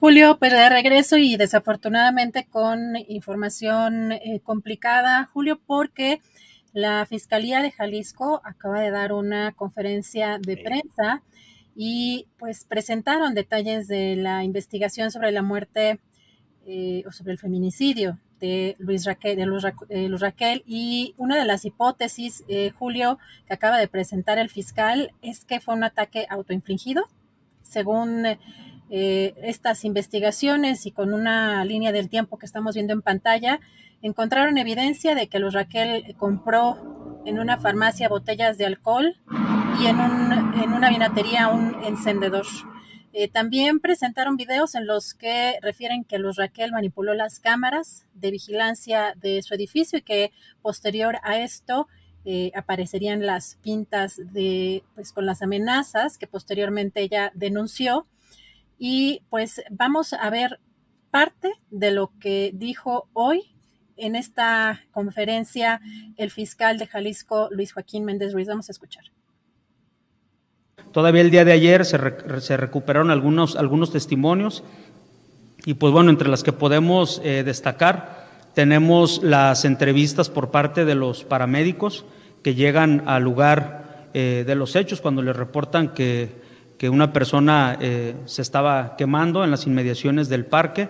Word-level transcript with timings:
Julio, 0.00 0.38
pues 0.38 0.50
de 0.52 0.70
regreso 0.70 1.18
y 1.18 1.36
desafortunadamente 1.36 2.46
con 2.48 2.96
información 3.08 4.12
eh, 4.12 4.40
complicada, 4.42 5.28
Julio, 5.30 5.60
porque 5.66 6.22
la 6.72 7.04
Fiscalía 7.04 7.60
de 7.60 7.70
Jalisco 7.70 8.40
acaba 8.42 8.80
de 8.80 8.90
dar 8.90 9.12
una 9.12 9.52
conferencia 9.52 10.38
de 10.38 10.56
prensa 10.56 11.22
y 11.76 12.26
pues 12.38 12.64
presentaron 12.64 13.34
detalles 13.34 13.88
de 13.88 14.16
la 14.16 14.42
investigación 14.42 15.10
sobre 15.10 15.32
la 15.32 15.42
muerte 15.42 16.00
eh, 16.64 17.02
o 17.06 17.12
sobre 17.12 17.32
el 17.32 17.38
feminicidio 17.38 18.18
de 18.40 18.76
Luis 18.78 19.04
Raquel, 19.04 19.36
de 19.36 19.44
Luz, 19.44 19.66
eh, 19.90 20.08
Raquel. 20.18 20.62
Y 20.66 21.12
una 21.18 21.36
de 21.36 21.44
las 21.44 21.66
hipótesis, 21.66 22.42
Julio, 22.78 23.18
que 23.46 23.52
acaba 23.52 23.76
de 23.76 23.86
presentar 23.86 24.38
el 24.38 24.48
fiscal 24.48 25.12
es 25.20 25.44
que 25.44 25.60
fue 25.60 25.74
un 25.74 25.84
ataque 25.84 26.26
autoinfligido, 26.30 27.04
según 27.60 28.24
eh, 28.90 29.34
estas 29.42 29.84
investigaciones 29.84 30.84
y 30.84 30.90
con 30.90 31.14
una 31.14 31.64
línea 31.64 31.92
del 31.92 32.08
tiempo 32.08 32.38
que 32.38 32.46
estamos 32.46 32.74
viendo 32.74 32.92
en 32.92 33.02
pantalla, 33.02 33.60
encontraron 34.02 34.58
evidencia 34.58 35.14
de 35.14 35.28
que 35.28 35.38
Luz 35.38 35.54
Raquel 35.54 36.16
compró 36.18 37.22
en 37.24 37.38
una 37.38 37.58
farmacia 37.58 38.08
botellas 38.08 38.58
de 38.58 38.66
alcohol 38.66 39.16
y 39.80 39.86
en, 39.86 40.00
una 40.72 40.90
vinatería 40.90 41.48
un 41.48 41.76
encendedor. 41.84 42.46
Eh, 43.12 43.28
también 43.28 43.80
presentaron 43.80 44.36
videos 44.36 44.74
en 44.74 44.86
los 44.86 45.14
que 45.14 45.58
refieren 45.62 46.04
que 46.04 46.18
Luz 46.18 46.36
Raquel 46.36 46.72
manipuló 46.72 47.14
las 47.14 47.40
cámaras 47.40 48.06
de 48.14 48.30
vigilancia 48.30 49.14
de 49.20 49.42
su 49.42 49.54
edificio 49.54 49.98
y 49.98 50.02
que 50.02 50.32
posterior 50.62 51.18
a 51.22 51.38
esto 51.38 51.88
eh, 52.24 52.52
aparecerían 52.54 53.24
las 53.24 53.56
pintas 53.62 54.20
de, 54.32 54.82
pues, 54.94 55.12
con 55.12 55.26
las 55.26 55.42
amenazas 55.42 56.18
que 56.18 56.26
posteriormente 56.26 57.00
ella 57.00 57.32
denunció 57.34 58.06
y 58.80 59.22
pues 59.28 59.62
vamos 59.70 60.14
a 60.14 60.30
ver 60.30 60.58
parte 61.10 61.52
de 61.70 61.90
lo 61.90 62.12
que 62.18 62.50
dijo 62.54 63.08
hoy 63.12 63.54
en 63.98 64.16
esta 64.16 64.80
conferencia 64.90 65.82
el 66.16 66.30
fiscal 66.30 66.78
de 66.78 66.86
Jalisco, 66.86 67.48
Luis 67.50 67.74
Joaquín 67.74 68.06
Méndez 68.06 68.32
Ruiz. 68.32 68.48
Vamos 68.48 68.70
a 68.70 68.72
escuchar. 68.72 69.04
Todavía 70.92 71.20
el 71.20 71.30
día 71.30 71.44
de 71.44 71.52
ayer 71.52 71.84
se, 71.84 72.56
recuperaron 72.56 73.10
algunos, 73.10 73.54
algunos 73.54 73.92
testimonios 73.92 74.64
y 75.66 75.74
pues 75.74 75.92
bueno, 75.92 76.08
entre 76.08 76.28
las 76.28 76.42
que 76.42 76.52
podemos 76.52 77.20
eh, 77.22 77.42
destacar 77.44 78.28
tenemos 78.54 79.22
las 79.22 79.66
entrevistas 79.66 80.30
por 80.30 80.50
parte 80.50 80.86
de 80.86 80.94
los 80.94 81.24
paramédicos 81.24 82.06
que 82.42 82.54
llegan 82.54 83.04
al 83.06 83.24
lugar 83.24 84.08
eh, 84.14 84.44
de 84.46 84.54
los 84.54 84.74
hechos 84.74 85.02
cuando 85.02 85.20
les 85.20 85.36
reportan 85.36 85.92
que 85.92 86.39
que 86.80 86.88
una 86.88 87.12
persona 87.12 87.76
eh, 87.78 88.14
se 88.24 88.40
estaba 88.40 88.96
quemando 88.96 89.44
en 89.44 89.50
las 89.50 89.66
inmediaciones 89.66 90.30
del 90.30 90.46
parque. 90.46 90.88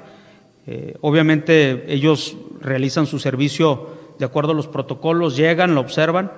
Eh, 0.65 0.95
obviamente 1.01 1.93
ellos 1.93 2.37
realizan 2.61 3.07
su 3.07 3.19
servicio 3.19 3.89
de 4.17 4.25
acuerdo 4.25 4.53
a 4.53 4.55
los 4.55 4.69
protocolos, 4.69 5.37
llegan, 5.37 5.75
lo 5.75 5.81
observan. 5.81 6.31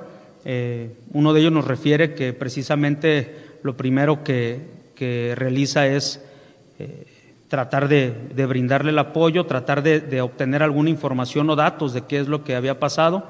Eh, 0.46 0.94
uno 1.12 1.34
de 1.34 1.40
ellos 1.40 1.52
nos 1.52 1.66
refiere 1.66 2.14
que 2.14 2.32
precisamente 2.32 3.58
lo 3.62 3.76
primero 3.76 4.24
que, 4.24 4.80
realiza 5.36 5.86
es 5.86 6.24
tratar 7.48 7.88
de, 7.88 8.14
brindarle 8.46 8.90
el 8.90 8.98
apoyo, 8.98 9.44
tratar 9.44 9.82
de, 9.82 10.20
obtener 10.22 10.62
alguna 10.62 10.88
información 10.88 11.50
o 11.50 11.56
datos 11.56 11.92
de 11.92 12.06
qué 12.06 12.20
es 12.20 12.28
lo 12.28 12.42
que 12.42 12.54
había 12.54 12.80
pasado. 12.80 13.26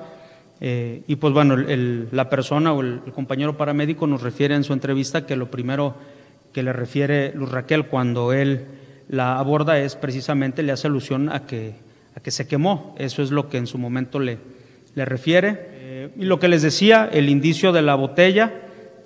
Y 0.60 1.16
pues 1.16 1.34
bueno, 1.34 1.56
la 1.56 2.30
persona 2.30 2.72
o 2.72 2.82
el, 2.82 3.00
el, 3.04 3.12
compañero 3.12 3.56
paramédico 3.56 4.06
nos 4.06 4.22
refiere 4.22 4.54
en 4.54 4.62
su 4.62 4.72
entrevista 4.72 5.26
que 5.26 5.34
lo 5.34 5.50
primero 5.50 5.96
que 6.52 6.62
le 6.62 6.72
refiere 6.72 7.32
Luz 7.34 7.50
Raquel 7.50 7.86
cuando 7.86 8.32
él 8.32 8.66
la 9.08 9.38
aborda 9.38 9.78
es 9.78 9.96
precisamente, 9.96 10.62
le 10.62 10.72
hace 10.72 10.86
alusión 10.86 11.28
a 11.30 11.46
que, 11.46 11.74
a 12.16 12.20
que 12.20 12.30
se 12.30 12.46
quemó. 12.46 12.94
Eso 12.98 13.22
es 13.22 13.30
lo 13.30 13.48
que 13.48 13.58
en 13.58 13.66
su 13.66 13.78
momento 13.78 14.18
le, 14.18 14.38
le 14.94 15.04
refiere. 15.04 15.68
Eh, 15.72 16.10
y 16.16 16.24
lo 16.24 16.38
que 16.38 16.48
les 16.48 16.62
decía, 16.62 17.08
el 17.12 17.28
indicio 17.28 17.72
de 17.72 17.82
la 17.82 17.94
botella, 17.94 18.52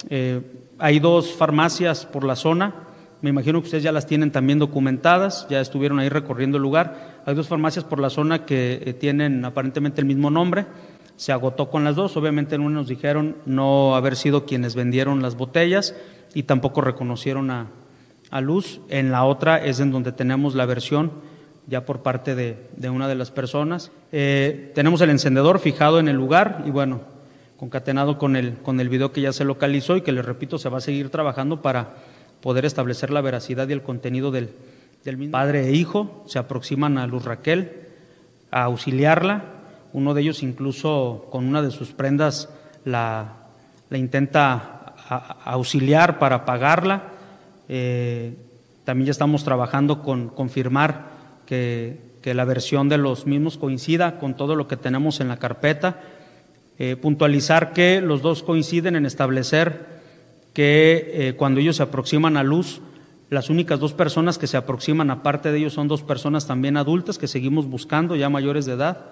eh, 0.09 0.41
hay 0.79 1.01
dos 1.01 1.35
farmacias 1.35 2.07
por 2.07 2.25
la 2.25 2.37
zona, 2.37 2.75
me 3.23 3.31
imagino 3.31 3.61
que 3.61 3.67
ustedes 3.67 3.83
ya 3.83 3.93
las 3.93 4.07
tienen 4.07 4.31
también 4.31 4.59
documentadas, 4.59 5.47
ya 5.49 5.61
estuvieron 5.61 5.99
ahí 5.99 6.09
recorriendo 6.09 6.59
el 6.59 6.63
lugar. 6.63 7.23
Hay 7.25 7.35
dos 7.35 7.49
farmacias 7.49 7.85
por 7.85 7.99
la 7.99 8.11
zona 8.11 8.45
que 8.45 8.83
eh, 8.85 8.93
tienen 8.93 9.45
aparentemente 9.45 10.01
el 10.01 10.07
mismo 10.07 10.31
nombre. 10.31 10.67
Se 11.17 11.33
agotó 11.33 11.71
con 11.71 11.85
las 11.85 11.97
dos. 11.97 12.17
Obviamente 12.17 12.55
en 12.55 12.61
una 12.61 12.77
nos 12.77 12.89
dijeron 12.89 13.37
no 13.47 13.97
haber 13.97 14.17
sido 14.17 14.45
quienes 14.45 14.75
vendieron 14.75 15.23
las 15.23 15.37
botellas 15.37 15.95
y 16.35 16.45
tampoco 16.45 16.81
reconocieron 16.81 17.51
a, 17.51 17.69
Luz. 18.43 18.81
En 18.91 19.13
la 19.13 19.25
otra 19.25 19.65
es 19.65 19.81
en 19.81 19.91
donde 19.91 20.13
tenemos 20.13 20.55
la 20.55 20.67
versión 20.67 21.11
ya 21.69 21.87
por 21.87 22.03
parte 22.03 22.35
de, 22.35 22.91
una 22.91 23.09
de 23.09 23.15
las 23.15 23.31
personas. 23.31 23.91
Eh, 24.13 24.73
tenemos 24.75 25.01
el 25.01 25.09
encendedor 25.09 25.59
fijado 25.59 25.99
en 25.99 26.09
el 26.09 26.17
lugar 26.17 26.63
y 26.67 26.71
bueno, 26.71 27.01
concatenado 27.57 28.19
con 28.19 28.37
el, 28.37 28.55
con 28.59 28.79
el 28.81 28.89
video 28.91 29.13
que 29.13 29.23
ya 29.23 29.33
se 29.33 29.45
localizó 29.45 29.97
y 29.97 30.03
que 30.03 30.13
les 30.13 30.25
repito, 30.25 30.59
se 30.59 30.69
va 30.69 30.79
a 30.79 30.83
seguir 30.83 31.09
trabajando 31.09 31.63
para 31.63 31.95
poder 32.43 32.67
establecer 32.67 33.11
la 33.11 33.23
veracidad 33.23 33.69
y 33.69 33.73
el 33.73 33.83
contenido 33.83 34.31
del, 34.31 34.51
del 35.05 35.17
mismo. 35.17 35.33
Padre 35.33 35.69
e 35.69 35.73
hijo 35.73 36.25
se 36.27 36.39
aproximan 36.39 36.99
a 36.99 37.07
Luz 37.07 37.25
Raquel 37.25 37.73
a 38.51 38.65
auxiliarla. 38.65 39.56
Uno 39.97 40.13
de 40.13 40.21
ellos 40.21 40.43
incluso 40.43 41.27
con 41.31 41.47
una 41.47 41.63
de 41.63 41.71
sus 41.71 41.93
prendas 41.93 42.51
la, 42.85 43.33
intenta 43.91 44.93
auxiliar 45.47 46.19
para 46.19 46.45
pagarla. 46.45 47.05
Eh, 47.67 48.35
también 48.85 49.07
ya 49.07 49.13
estamos 49.13 49.43
trabajando 49.43 50.03
con 50.03 50.29
confirmar 50.29 51.07
que, 51.47 51.99
que, 52.21 52.35
la 52.35 52.45
versión 52.45 52.91
de 52.91 52.99
los 52.99 53.25
mismos 53.25 53.57
coincida 53.57 54.19
con 54.19 54.37
todo 54.37 54.55
lo 54.55 54.69
que 54.69 54.77
tenemos 54.77 55.21
en 55.21 55.29
la 55.29 55.39
carpeta. 55.39 56.03
Eh, 56.79 56.97
puntualizar 56.97 57.73
que 57.73 58.03
los 58.03 58.21
dos 58.21 58.43
coinciden 58.43 58.97
en 58.97 59.07
establecer 59.07 59.87
que 60.53 61.11
eh, 61.15 61.35
cuando 61.39 61.61
ellos 61.61 61.77
se 61.77 61.85
aproximan 61.85 62.37
a 62.37 62.43
luz, 62.43 62.83
las 63.31 63.49
únicas 63.49 63.81
dos 63.81 63.95
personas 63.95 64.37
que 64.37 64.47
se 64.47 64.59
aproximan 64.59 65.11
aparte 65.11 65.53
de 65.53 65.57
ellos 65.57 65.73
son 65.73 65.89
dos 65.89 66.03
personas 66.03 66.47
también 66.47 66.77
adultas 66.77 67.17
que 67.17 67.29
seguimos 67.29 67.67
buscando, 67.67 68.15
ya 68.15 68.29
mayores 68.29 68.67
de 68.67 68.75
edad 68.75 69.07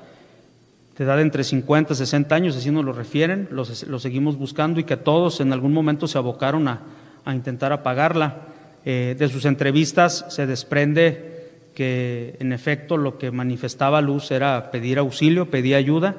de 0.96 1.04
edad 1.04 1.20
entre 1.20 1.42
50 1.42 1.92
y 1.92 1.96
60 1.96 2.34
años, 2.34 2.56
así 2.56 2.70
nos 2.70 2.84
lo 2.84 2.92
refieren, 2.92 3.48
los, 3.50 3.68
seguimos 4.00 4.36
buscando 4.36 4.78
y 4.80 4.84
que 4.84 4.96
todos 4.96 5.40
en 5.40 5.52
algún 5.52 5.72
momento 5.72 6.06
se 6.06 6.18
abocaron 6.18 6.68
a, 6.68 6.82
intentar 7.26 7.72
apagarla. 7.72 8.48
Eh, 8.86 9.16
de 9.18 9.28
sus 9.28 9.46
entrevistas 9.46 10.26
se 10.28 10.46
desprende 10.46 11.70
que 11.74 12.36
en 12.38 12.52
efecto 12.52 12.98
lo 12.98 13.16
que 13.16 13.30
manifestaba 13.30 14.02
Luz 14.02 14.30
era 14.30 14.70
pedir 14.70 14.98
auxilio, 14.98 15.50
pedir 15.50 15.74
ayuda 15.74 16.16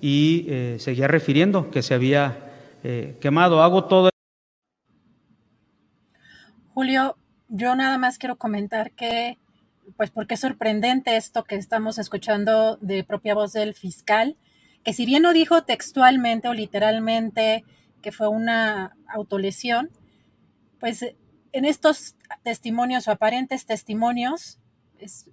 y 0.00 0.46
eh, 0.48 0.76
seguía 0.78 1.08
refiriendo 1.08 1.70
que 1.70 1.82
se 1.82 1.92
había 1.92 2.52
eh, 2.84 3.16
quemado. 3.20 3.62
Hago 3.62 3.84
todo. 3.84 4.10
Julio, 6.72 7.16
yo 7.48 7.74
nada 7.74 7.98
más 7.98 8.18
quiero 8.18 8.36
comentar 8.36 8.92
que 8.92 9.38
pues 9.96 10.10
porque 10.10 10.34
es 10.34 10.40
sorprendente 10.40 11.16
esto 11.16 11.44
que 11.44 11.56
estamos 11.56 11.98
escuchando 11.98 12.76
de 12.80 13.04
propia 13.04 13.34
voz 13.34 13.52
del 13.52 13.74
fiscal, 13.74 14.36
que 14.82 14.92
si 14.92 15.06
bien 15.06 15.22
no 15.22 15.32
dijo 15.32 15.64
textualmente 15.64 16.48
o 16.48 16.54
literalmente 16.54 17.64
que 18.02 18.12
fue 18.12 18.28
una 18.28 18.96
autolesión, 19.08 19.90
pues 20.78 21.04
en 21.52 21.64
estos 21.64 22.16
testimonios 22.42 23.08
o 23.08 23.12
aparentes 23.12 23.64
testimonios, 23.64 24.58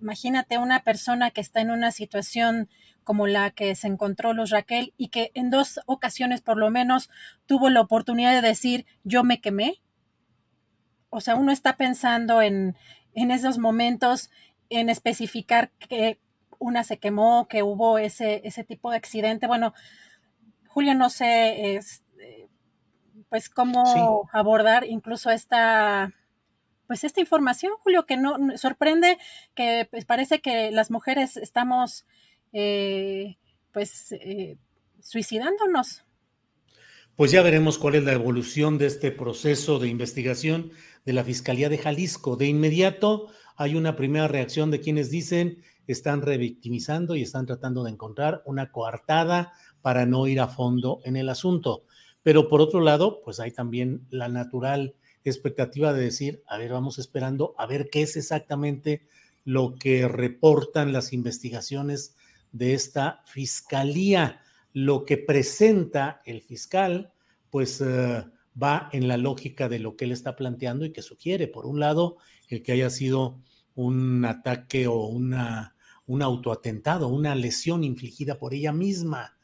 imagínate 0.02 0.58
una 0.58 0.84
persona 0.84 1.32
que 1.32 1.42
está 1.42 1.62
en 1.62 1.72
una 1.72 1.92
situación 1.92 2.70
como 3.04 3.28
la 3.28 3.52
que 3.52 3.76
se 3.76 3.88
encontró 3.88 4.34
Luz 4.34 4.52
Raquel 4.52 4.94
y 4.98 5.08
que 5.10 5.32
en 5.34 5.50
dos 5.50 5.80
ocasiones 5.86 6.42
por 6.42 6.58
lo 6.58 6.70
menos 6.70 7.10
tuvo 7.46 7.70
la 7.70 7.82
oportunidad 7.82 8.34
de 8.34 8.48
decir 8.48 8.86
yo 9.04 9.24
me 9.24 9.42
quemé. 9.42 9.82
O 11.10 11.20
sea, 11.20 11.36
uno 11.36 11.52
está 11.52 11.76
pensando 11.76 12.42
en, 12.42 12.78
en 13.14 13.32
esos 13.32 13.58
momentos 13.58 14.30
en 14.70 14.90
especificar 14.90 15.72
que 15.72 16.20
una 16.60 16.84
se 16.84 16.98
quemó, 16.98 17.48
que 17.48 17.64
hubo 17.64 17.98
ese, 17.98 18.42
ese 18.46 18.64
tipo 18.64 18.92
de 18.92 18.98
accidente. 18.98 19.48
Bueno, 19.48 19.74
Julio, 20.68 20.96
no 20.96 21.10
sé, 21.10 21.76
es, 21.76 22.04
pues 23.32 23.50
cómo 23.50 24.30
abordar 24.34 24.86
incluso 24.86 25.32
esta, 25.32 26.14
pues 26.86 27.06
esta 27.06 27.22
información, 27.22 27.72
Julio, 27.82 28.06
que 28.06 28.18
no 28.18 28.36
sorprende, 28.58 29.18
que 29.56 29.88
pues, 29.90 30.04
parece 30.04 30.42
que 30.42 30.70
las 30.72 30.92
mujeres 30.92 31.38
estamos, 31.38 32.06
eh, 32.52 33.38
pues, 33.72 34.12
eh, 34.12 34.58
suicidándonos. 35.00 36.04
Pues 37.16 37.32
ya 37.32 37.42
veremos 37.42 37.78
cuál 37.78 37.96
es 37.96 38.04
la 38.04 38.14
evolución 38.14 38.78
de 38.78 38.88
este 38.88 39.12
proceso 39.12 39.80
de 39.80 39.90
investigación 39.90 40.72
de 41.06 41.14
la 41.14 41.24
Fiscalía 41.24 41.70
de 41.70 41.78
Jalisco. 41.78 42.36
De 42.36 42.48
inmediato 42.48 43.28
hay 43.58 43.76
una 43.76 43.96
primera 43.96 44.28
reacción 44.28 44.72
de 44.72 44.80
quienes 44.80 45.12
dicen 45.12 45.62
están 45.88 46.22
revictimizando 46.22 47.16
y 47.16 47.22
están 47.22 47.46
tratando 47.46 47.84
de 47.84 47.92
encontrar 47.92 48.42
una 48.46 48.72
coartada 48.72 49.52
para 49.82 50.06
no 50.06 50.26
ir 50.28 50.40
a 50.40 50.48
fondo 50.48 51.00
en 51.04 51.18
el 51.18 51.30
asunto. 51.30 51.84
Pero 52.24 52.48
por 52.48 52.62
otro 52.62 52.80
lado, 52.80 53.22
pues 53.24 53.40
hay 53.40 53.52
también 53.52 54.08
la 54.10 54.30
natural 54.30 54.96
expectativa 55.24 55.94
de 55.94 56.04
decir, 56.04 56.44
a 56.48 56.58
ver, 56.58 56.72
vamos 56.72 56.98
esperando 56.98 57.54
a 57.58 57.66
ver 57.66 57.90
qué 57.92 58.04
es 58.04 58.16
exactamente 58.16 59.04
lo 59.44 59.76
que 59.76 60.08
reportan 60.08 60.94
las 60.94 61.14
investigaciones 61.14 62.16
de 62.52 62.74
esta 62.74 63.22
fiscalía. 63.26 64.42
Lo 64.74 65.06
que 65.06 65.18
presenta 65.18 66.22
el 66.26 66.42
fiscal, 66.42 67.12
pues 67.50 67.82
eh, 67.82 68.24
va 68.62 68.90
en 68.92 69.08
la 69.08 69.18
lógica 69.18 69.70
de 69.70 69.80
lo 69.80 69.96
que 69.96 70.06
él 70.06 70.12
está 70.12 70.36
planteando 70.36 70.86
y 70.86 70.92
que 70.92 71.02
sugiere. 71.02 71.48
Por 71.48 71.66
un 71.66 71.80
lado, 71.80 72.18
el 72.48 72.64
que 72.64 72.74
haya 72.74 72.90
sido 72.90 73.40
un 73.76 74.24
ataque 74.26 74.88
o 74.88 75.06
una, 75.06 75.76
un 76.08 76.22
autoatentado, 76.22 77.08
una 77.08 77.36
lesión 77.36 77.84
infligida 77.84 78.38
por 78.38 78.54
ella 78.54 78.72
misma, 78.72 79.38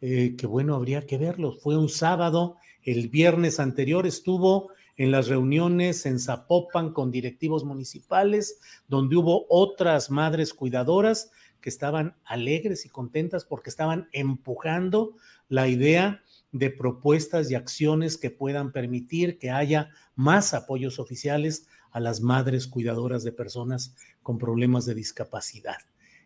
eh, 0.00 0.34
que 0.36 0.46
bueno, 0.46 0.74
habría 0.74 1.06
que 1.06 1.18
verlo. 1.18 1.52
Fue 1.52 1.76
un 1.76 1.88
sábado, 1.88 2.56
el 2.82 3.08
viernes 3.08 3.60
anterior 3.60 4.06
estuvo 4.06 4.70
en 4.96 5.10
las 5.10 5.28
reuniones 5.28 6.04
en 6.04 6.18
Zapopan 6.18 6.92
con 6.92 7.10
directivos 7.10 7.64
municipales, 7.64 8.60
donde 8.86 9.16
hubo 9.16 9.46
otras 9.48 10.10
madres 10.10 10.52
cuidadoras 10.52 11.30
que 11.60 11.68
estaban 11.68 12.16
alegres 12.24 12.86
y 12.86 12.88
contentas 12.88 13.44
porque 13.44 13.70
estaban 13.70 14.08
empujando 14.12 15.16
la 15.48 15.68
idea 15.68 16.22
de 16.52 16.70
propuestas 16.70 17.50
y 17.50 17.54
acciones 17.54 18.16
que 18.16 18.30
puedan 18.30 18.72
permitir 18.72 19.38
que 19.38 19.50
haya 19.50 19.90
más 20.14 20.54
apoyos 20.54 20.98
oficiales 20.98 21.66
a 21.90 22.00
las 22.00 22.20
madres 22.20 22.66
cuidadoras 22.66 23.24
de 23.24 23.32
personas 23.32 23.94
con 24.22 24.38
problemas 24.38 24.86
de 24.86 24.94
discapacidad. 24.94 25.78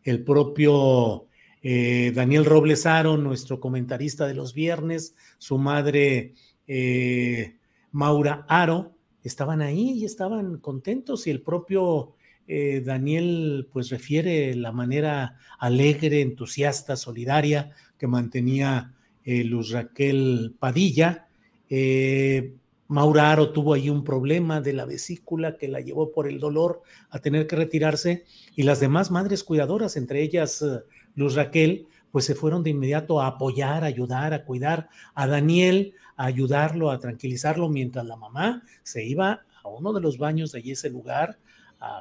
El 0.02 0.24
propio 0.24 1.26
eh, 1.62 2.12
Daniel 2.14 2.44
Robles 2.44 2.84
Aro, 2.84 3.16
nuestro 3.16 3.60
comentarista 3.60 4.26
de 4.26 4.34
los 4.34 4.52
viernes, 4.52 5.14
su 5.38 5.58
madre 5.58 6.34
eh, 6.66 7.56
Maura 7.90 8.44
Aro, 8.48 8.92
estaban 9.22 9.62
ahí 9.62 9.92
y 9.92 10.04
estaban 10.04 10.58
contentos 10.58 11.26
y 11.26 11.30
el 11.30 11.40
propio 11.40 12.13
eh, 12.46 12.82
Daniel 12.84 13.68
pues 13.72 13.90
refiere 13.90 14.54
la 14.54 14.72
manera 14.72 15.38
alegre, 15.58 16.20
entusiasta, 16.20 16.96
solidaria 16.96 17.70
que 17.98 18.06
mantenía 18.06 18.92
Luz 19.24 19.70
Raquel 19.70 20.54
Padilla. 20.58 21.26
Maura 22.88 23.32
Aro 23.32 23.50
tuvo 23.50 23.74
ahí 23.74 23.88
un 23.88 24.04
problema 24.04 24.60
de 24.60 24.74
la 24.74 24.84
vesícula 24.84 25.56
que 25.56 25.68
la 25.68 25.80
llevó 25.80 26.12
por 26.12 26.28
el 26.28 26.38
dolor 26.38 26.82
a 27.08 27.18
tener 27.18 27.46
que 27.46 27.56
retirarse 27.56 28.24
y 28.54 28.62
las 28.64 28.78
demás 28.80 29.10
madres 29.10 29.42
cuidadoras, 29.42 29.96
entre 29.96 30.22
ellas 30.22 30.60
eh, 30.60 30.80
Luz 31.14 31.34
Raquel, 31.34 31.86
pues 32.10 32.26
se 32.26 32.34
fueron 32.34 32.62
de 32.62 32.70
inmediato 32.70 33.20
a 33.20 33.26
apoyar, 33.26 33.84
a 33.84 33.86
ayudar, 33.86 34.34
a 34.34 34.44
cuidar 34.44 34.90
a 35.14 35.26
Daniel, 35.26 35.94
a 36.16 36.26
ayudarlo, 36.26 36.90
a 36.90 36.98
tranquilizarlo, 36.98 37.68
mientras 37.68 38.04
la 38.04 38.16
mamá 38.16 38.62
se 38.82 39.04
iba 39.04 39.40
a 39.62 39.68
uno 39.68 39.92
de 39.92 40.00
los 40.00 40.18
baños 40.18 40.52
de 40.52 40.58
allí 40.58 40.72
ese 40.72 40.90
lugar 40.90 41.38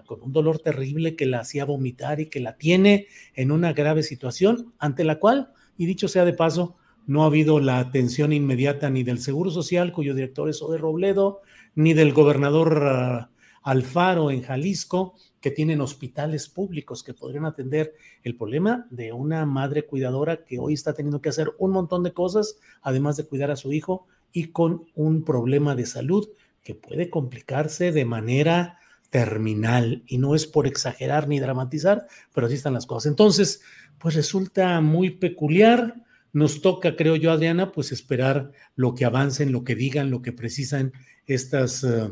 con 0.06 0.22
un 0.22 0.32
dolor 0.32 0.60
terrible 0.60 1.16
que 1.16 1.26
la 1.26 1.40
hacía 1.40 1.66
vomitar 1.66 2.20
y 2.20 2.28
que 2.28 2.40
la 2.40 2.58
tiene 2.58 3.08
en 3.36 3.52
una 3.52 3.74
grave 3.74 4.04
situación 4.04 4.74
ante 4.80 5.04
la 5.04 5.20
cual, 5.20 5.52
y 5.78 5.86
dicho 5.86 6.08
sea 6.08 6.26
de 6.26 6.34
paso, 6.34 6.76
no 7.06 7.24
ha 7.24 7.28
habido 7.28 7.60
la 7.60 7.80
atención 7.80 8.32
inmediata 8.32 8.90
ni 8.90 9.04
del 9.04 9.20
Seguro 9.20 9.52
Social, 9.52 9.92
cuyo 9.92 10.14
director 10.14 10.50
es 10.50 10.62
Ode 10.62 10.78
Robledo, 10.78 11.42
ni 11.76 11.94
del 11.94 12.14
gobernador 12.14 12.84
ah, 12.86 13.30
Alfaro 13.62 14.32
en 14.32 14.42
Jalisco, 14.42 15.16
que 15.42 15.52
tienen 15.52 15.82
hospitales 15.82 16.48
públicos 16.48 17.04
que 17.04 17.14
podrían 17.14 17.46
atender 17.46 17.96
el 18.24 18.36
problema 18.36 18.88
de 18.90 19.12
una 19.12 19.46
madre 19.46 19.86
cuidadora 19.86 20.46
que 20.46 20.60
hoy 20.60 20.74
está 20.74 20.94
teniendo 20.94 21.22
que 21.22 21.30
hacer 21.30 21.52
un 21.58 21.72
montón 21.72 22.04
de 22.04 22.14
cosas, 22.14 22.58
además 22.82 23.18
de 23.18 23.26
cuidar 23.26 23.52
a 23.52 23.58
su 23.58 23.74
hijo, 23.74 24.08
y 24.32 24.48
con 24.48 24.86
un 24.96 25.24
problema 25.24 25.76
de 25.76 25.86
salud 25.86 26.30
que 26.64 26.76
puede 26.76 27.10
complicarse 27.10 27.92
de 27.92 28.06
manera 28.06 28.80
terminal. 29.14 30.02
Y 30.08 30.18
no 30.18 30.34
es 30.34 30.48
por 30.48 30.66
exagerar 30.66 31.28
ni 31.28 31.40
dramatizar, 31.40 32.08
pero 32.34 32.48
así 32.48 32.56
están 32.56 32.74
las 32.74 32.88
cosas. 32.88 33.12
Entonces, 33.12 33.62
pues 34.00 34.16
resulta 34.16 34.82
muy 34.82 35.12
peculiar 35.12 35.96
nos 36.34 36.62
toca, 36.62 36.96
creo 36.96 37.16
yo, 37.16 37.32
Adriana, 37.32 37.72
pues 37.72 37.92
esperar 37.92 38.52
lo 38.76 38.96
que 38.96 39.06
avancen, 39.06 39.52
lo 39.52 39.64
que 39.64 39.76
digan, 39.76 40.10
lo 40.10 40.24
que 40.24 40.32
precisan 40.32 40.92
estas 41.28 41.84
eh, 41.84 42.12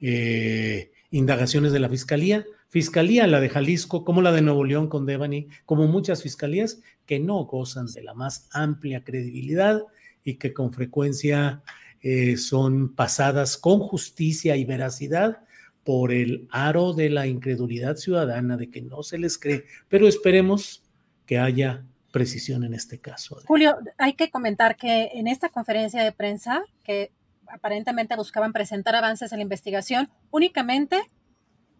eh, 0.00 0.92
indagaciones 1.10 1.72
de 1.72 1.80
la 1.80 1.88
Fiscalía. 1.88 2.46
Fiscalía, 2.68 3.26
la 3.26 3.40
de 3.40 3.48
Jalisco, 3.48 4.04
como 4.04 4.22
la 4.22 4.30
de 4.30 4.42
Nuevo 4.42 4.64
León 4.64 4.88
con 4.88 5.04
Devani, 5.04 5.48
como 5.64 5.88
muchas 5.88 6.22
fiscalías 6.22 6.80
que 7.06 7.18
no 7.18 7.44
gozan 7.44 7.86
de 7.86 8.04
la 8.04 8.14
más 8.14 8.48
amplia 8.52 9.02
credibilidad 9.02 9.82
y 10.22 10.34
que 10.34 10.52
con 10.52 10.72
frecuencia 10.72 11.64
eh, 12.02 12.36
son 12.36 12.94
pasadas 12.94 13.56
con 13.56 13.80
justicia 13.80 14.54
y 14.54 14.64
veracidad 14.64 15.40
por 15.86 16.12
el 16.12 16.48
aro 16.50 16.94
de 16.94 17.08
la 17.08 17.28
incredulidad 17.28 17.94
ciudadana, 17.94 18.56
de 18.56 18.70
que 18.70 18.82
no 18.82 19.04
se 19.04 19.18
les 19.18 19.38
cree. 19.38 19.66
Pero 19.88 20.08
esperemos 20.08 20.82
que 21.26 21.38
haya 21.38 21.84
precisión 22.10 22.64
en 22.64 22.74
este 22.74 22.98
caso. 22.98 23.38
Julio, 23.46 23.76
hay 23.96 24.14
que 24.14 24.28
comentar 24.28 24.76
que 24.76 25.10
en 25.14 25.28
esta 25.28 25.48
conferencia 25.48 26.02
de 26.02 26.10
prensa, 26.10 26.64
que 26.82 27.12
aparentemente 27.46 28.16
buscaban 28.16 28.52
presentar 28.52 28.96
avances 28.96 29.30
en 29.30 29.38
la 29.38 29.42
investigación, 29.44 30.10
únicamente 30.32 31.08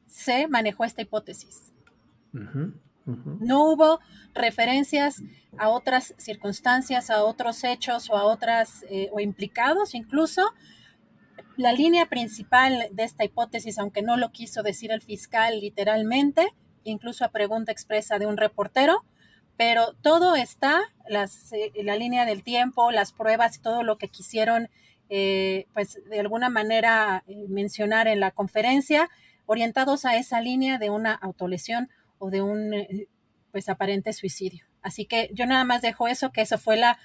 se 0.07 0.47
manejó 0.47 0.85
esta 0.85 1.03
hipótesis. 1.03 1.73
No 3.41 3.73
hubo 3.73 3.99
referencias 4.35 5.21
a 5.59 5.69
otras 5.69 6.15
circunstancias, 6.17 7.11
a 7.11 7.25
otros 7.25 7.65
hechos 7.65 8.09
o 8.09 8.17
a 8.17 8.23
otras, 8.23 8.85
eh, 8.89 9.09
o 9.13 9.19
implicados 9.19 9.97
incluso. 9.97 10.43
La 11.57 11.73
línea 11.73 12.07
principal 12.07 12.89
de 12.93 13.05
esta 13.05 13.25
hipótesis, 13.25 13.79
aunque 13.79 14.03
no 14.03 14.17
lo 14.17 14.31
quiso 14.31 14.63
decir 14.63 14.93
el 14.93 15.01
fiscal 15.01 15.61
literalmente, 15.61 16.53
incluso 16.85 17.25
a 17.25 17.31
pregunta 17.31 17.73
expresa 17.73 18.19
de 18.19 18.27
un 18.27 18.37
reportero, 18.37 19.05
pero 19.57 19.95
todo 20.03 20.37
está, 20.37 20.83
las, 21.09 21.53
eh, 21.55 21.73
la 21.83 21.97
línea 21.97 22.27
del 22.27 22.43
tiempo, 22.43 22.91
las 22.91 23.13
pruebas 23.13 23.57
y 23.57 23.63
todo 23.63 23.83
lo 23.83 23.97
que 23.97 24.09
quisieron, 24.09 24.69
eh, 25.09 25.67
pues 25.73 25.99
de 26.11 26.21
alguna 26.21 26.51
manera 26.51 27.25
eh, 27.27 27.47
mencionar 27.49 28.07
en 28.07 28.21
la 28.21 28.33
conferencia, 28.33 29.09
orientados 29.47 30.05
a 30.05 30.17
esa 30.17 30.43
línea 30.43 30.77
de 30.77 30.91
una 30.91 31.15
autolesión 31.15 31.89
o 32.19 32.29
de 32.29 32.43
un, 32.43 32.75
pues 33.51 33.71
aparente 33.71 34.13
suicidio. 34.13 34.67
Así 34.83 35.07
que 35.07 35.31
yo 35.33 35.47
nada 35.47 35.65
más 35.65 35.81
dejo 35.81 36.07
eso, 36.07 36.33
que 36.33 36.43
eso 36.43 36.59
fue 36.59 36.77
la 36.77 36.99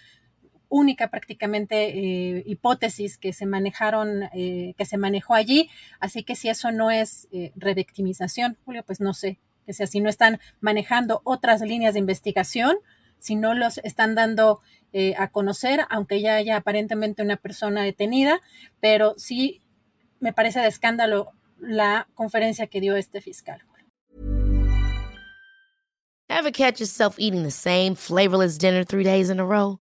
única 0.71 1.09
prácticamente 1.09 2.43
hipótesis 2.47 3.19
que 3.19 3.33
se 3.33 3.45
manejaron, 3.45 4.29
que 4.33 4.85
se 4.85 4.97
manejó 4.97 5.35
allí. 5.35 5.69
Así 5.99 6.23
que 6.23 6.35
si 6.35 6.49
eso 6.49 6.71
no 6.71 6.89
es 6.89 7.27
revictimización, 7.55 8.57
Julio, 8.65 8.83
pues 8.83 8.99
no 8.99 9.13
sé 9.13 9.37
que 9.65 9.73
sea, 9.73 9.85
si 9.85 9.99
no 9.99 10.09
están 10.09 10.39
manejando 10.59 11.21
otras 11.23 11.61
líneas 11.61 11.93
de 11.93 11.99
investigación, 11.99 12.77
si 13.19 13.35
no 13.35 13.53
los 13.53 13.77
están 13.83 14.15
dando 14.15 14.61
eh, 14.93 15.13
a 15.17 15.29
conocer, 15.29 15.81
aunque 15.89 16.21
ya 16.21 16.35
haya 16.35 16.57
aparentemente 16.57 17.21
una 17.21 17.37
persona 17.37 17.83
detenida, 17.83 18.41
pero 18.79 19.13
sí 19.17 19.61
me 20.19 20.33
parece 20.33 20.59
de 20.59 20.67
escándalo 20.67 21.31
la 21.59 22.07
conferencia 22.15 22.67
que 22.67 22.81
dio 22.81 22.95
este 22.95 23.21
fiscal. 23.21 23.61
Ever 26.29 26.51
catch 26.51 26.79
yourself 26.79 27.19
eating 27.19 27.43
the 27.43 27.51
same 27.51 27.95
flavorless 27.95 28.57
dinner 28.57 28.85
three 28.85 29.03
days 29.03 29.29
in 29.29 29.39
a 29.39 29.45
row? 29.45 29.80